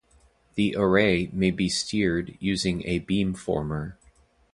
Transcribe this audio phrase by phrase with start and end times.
[0.55, 3.97] The array may be steered using a beamformer.